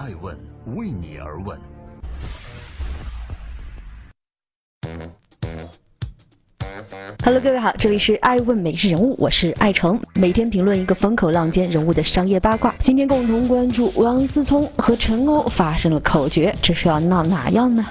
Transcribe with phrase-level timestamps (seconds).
[0.00, 0.34] 爱问
[0.76, 1.60] 为你而问。
[7.22, 12.74] Hello，各位好，这里是爱问每日人物，我是爱成，每天评论一个风口浪尖人物的商业八卦。
[12.80, 17.84] 今天共同关注王思聪和陈欧发生了口角，这是要闹哪样呢？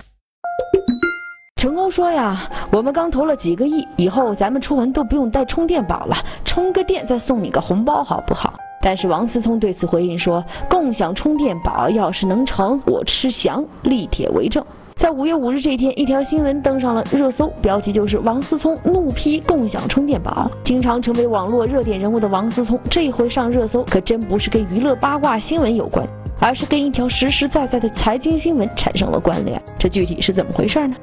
[1.57, 8.59] 陈欧说呀，我们刚投了几个亿，以后咱们出门都不用带充电宝了，充个电再送你个红包，好不好？
[8.81, 14.63] 但是王思聪对此回应说，共享充电宝要是能成，我吃翔，立帖为证。
[14.95, 20.51] 在五月五日这一天，一条新闻登上了热搜，标题就是王思聪怒批共享充电宝。
[20.61, 26.05] 经常成为网络热点人物的王思聪，这回上热搜可真不是跟娱乐八卦新闻有关，
[26.39, 29.61] 而是跟一条实实在在的财经新闻产生了关联。
[29.77, 30.95] 这具体是怎么回事呢？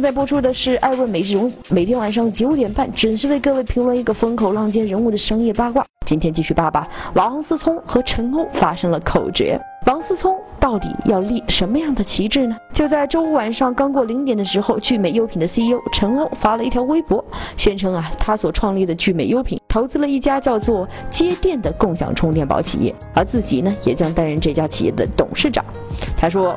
[0.00, 5.84] 正在播出的是《爱问每日人物》，每天晚上九点半准时为各位评论一个风口浪尖人物的商业八卦。
[6.06, 9.60] 今天继续扒扒王思聪和陈欧发生了口角。
[9.84, 12.56] 王思聪到底要立什么样的旗帜呢？
[12.72, 17.24] 就在周五晚上刚过零点的时候，聚美优品的 CEO 陈欧发了一条微博，
[17.56, 25.64] 宣称啊，他所创立的聚美优品投资了一家叫做接电的共享充电宝企业，而自己呢，也将担任这家企业的董事长。
[26.16, 26.54] 他说：“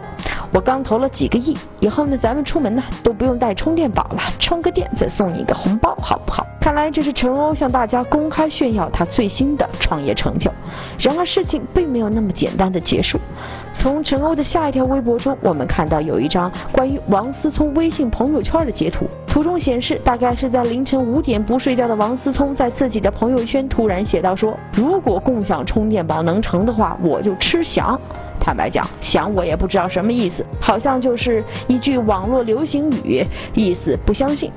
[0.52, 10.50] 我刚投了几个亿，以后呢，咱们出门呢都不用带充电宝了，充个电再送你一个红包，好不好？”看来这是陈欧向大家公开炫耀他最新的创业成就。
[10.98, 13.20] 然而事情并没有那么简单的结束。
[13.74, 28.00] 从陈欧的下一条微博中，我们看到有一张关于王思聪微信朋友圈的截图，图中显示，大概是在凌晨五点不睡觉的王思聪在自己的朋友圈突然写道：“说如果共享充电宝能成的话，我就吃翔。”
[28.40, 33.22] 坦白讲，翔我也不知道什么意思，好像就是一句网络流行语，
[33.54, 34.50] 意思不相信。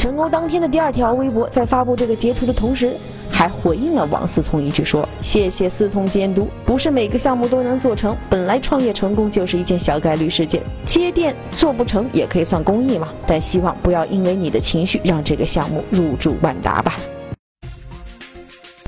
[0.00, 2.90] 陈欧当天的第二条微博在发布这个截图的同时。
[3.30, 8.16] 还回应了王思聪一句说：“谢谢思聪监督，不是每个项目都能做成。
[8.30, 13.08] 本来创业成功就是一件小概率事件，接电做不成也可以算公益嘛。
[13.26, 16.96] 但希望不要因为你的情绪让这个项目入驻万达吧。”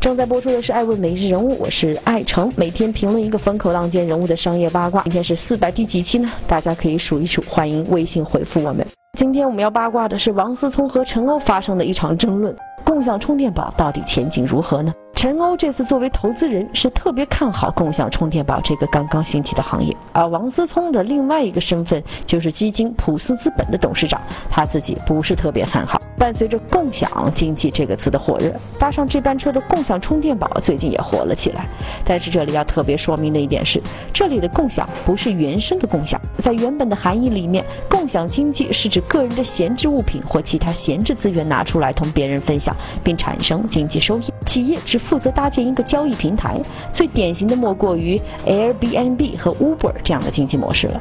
[0.01, 5.03] 正在播出的是《爱问每日人物》，我是爱成，每天评论一个风口浪尖人物的商业八卦。
[5.03, 6.31] 今天是四百第几期呢？
[6.49, 8.87] 大家可以数一数，欢迎微信回复我们。
[9.19, 12.57] 今天我们要八卦的是王思聪和陈欧发生的一场争论。
[12.83, 14.93] 共享充电宝到底前景如何呢？
[15.15, 24.21] 陈欧这次作为投资人是特别看好共享充电宝这个刚刚兴起的行业，而王思聪的另外一个身份就是基金普思资本的董事长，
[24.51, 26.01] 他自己不是特别看好。
[26.19, 31.67] 伴随着“共享经济”这个词的火热，搭上这班车的共享充电宝最近也火了起来。
[32.05, 33.81] 但是这里要特别说明的一点是，
[34.13, 44.25] 这里的共享不是原生的共享，在原本的含义里面，共享经济是指个人的闲置物品或其他闲置资源拿出来同别人分享，并产生经济收益。
[44.45, 46.61] 企业只负责搭建一个交易平台，
[46.93, 51.01] 最典型的莫过于 Airbnb 和 Uber 这样的经济模式了。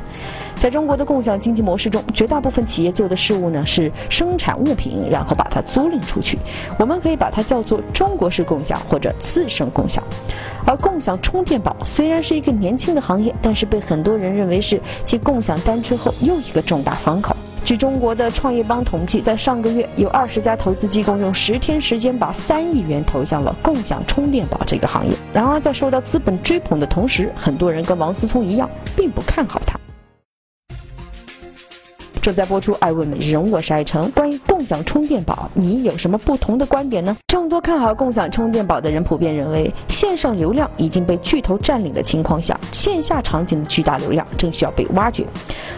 [0.55, 6.37] 在中国的共享经济模式中，绝大部分企业做的事物呢是生产物品，然后把它租赁出去。
[6.79, 10.01] 我们可以把它叫做中国式共享或者次生共享。
[10.63, 17.35] 而共享充电宝虽然是一个年轻的行业，但是被很多人认为是继共享单车后又一个重大风口。
[17.63, 25.15] 据中国的创业邦统计，在上个月有二十家投资机构用十天时间把三亿元投向了共享充电宝这个行业。
[25.31, 29.80] 然而，在受到资本追捧的同时，很多人跟王思聪一样，并不看好它。
[32.21, 34.11] 正在播出《爱问每日人》，我是爱成。
[34.11, 37.17] 关于共享充电宝，你有什么不同的观点呢？
[37.27, 45.25] 众多看好共享充电宝的人普遍认为，线上流量已经被巨头占领的情况下，线下场景的巨大流量正需要被挖掘。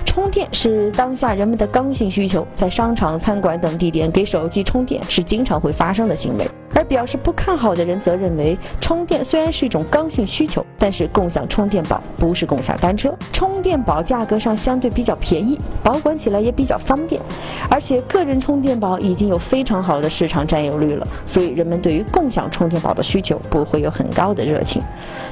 [0.05, 6.45] 充电是当下人们的刚性需求，在商场、餐馆等地点给手机充电是经常会发生的行为。
[6.83, 13.13] 表示不看好的人则认为，充电虽然是一种刚性需求，但是共享充电宝不是共享单车。
[13.31, 17.21] 充电宝价格上相对比较便宜，保管起来也比较方便，
[17.69, 24.81] 而且个人充电宝已经有非常好的市场占有率了，所以人们对于共享充电宝的需求不会有很高的热情。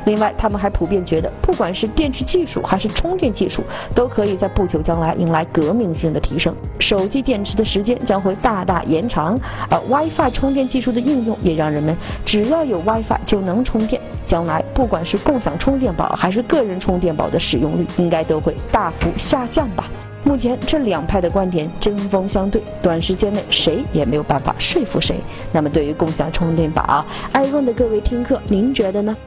[0.06, 6.56] 另外，他们还普遍觉得，不管是电池技术还是充电技术，都可以在不久将来迎来革命性的提升。
[6.80, 9.38] 手机电池的时间将会大大延长，
[9.70, 11.38] 而 WiFi 充电技术的应用。
[11.42, 11.96] 也让人们
[12.26, 14.02] 只要有 WiFi 就能充电。
[14.26, 19.90] 将来不管是共享充电宝还是个人充电宝的使用率，应该都会大幅下降吧。
[20.24, 25.18] 目前这两派的观点针锋相对，短时间内谁也没有办法说服谁。
[25.52, 29.18] 那么对于共享充电宝，爱问的各位听客，您觉得呢？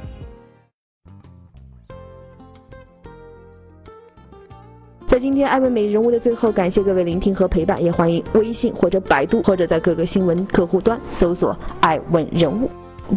[5.25, 12.69] 今天爱问美人物的最后，感谢各位聆听和陪伴，也欢迎微信或者百度或者在各个新闻客户端搜索“爱问人物”。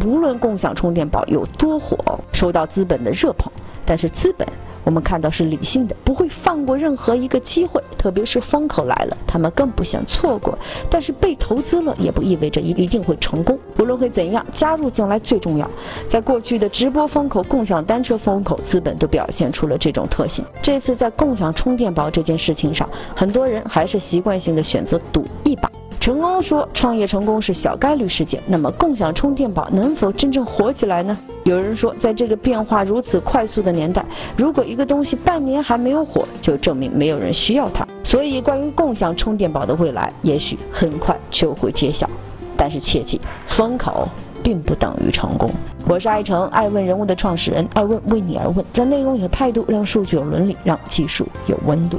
[0.04, 1.96] 无论共享充电宝有多火，
[2.32, 3.50] 受到资本的热捧。
[3.84, 4.46] 但是资本，
[4.84, 10.58] 我们看到是理性的，不会放过任何一个机会，特别是风口来了，他们更不想错过。
[10.90, 13.58] 但是被投资了，也不意味着一一定会成功。
[13.78, 15.68] 无论会怎样，加入进来最重要。
[16.06, 20.44] 在过去的直播风口、共享单车风口，资本都表现出了这种特性。
[20.60, 22.86] 这次在共享充电宝这件事情上，
[23.16, 25.67] 很多人还是习惯性的选择赌一把。
[26.08, 31.14] 成功说创业成功是小概率事件，那么共享充电宝能否真正火起来呢？
[31.44, 34.02] 有人说，在这个变化如此快速的年代，
[34.34, 37.86] 如果一个东西半年还没有火，就证明没有人需要它。
[38.02, 42.08] 所以，关于共享充电宝的未来，也许很快就会揭晓。
[42.56, 44.08] 但是切记，风口
[44.42, 45.50] 并不等于成功。
[45.86, 51.98] 我是爱成爱问人物的创始人，爱问为你而问，让内容有态度，让数据有伦理，让技术有温度。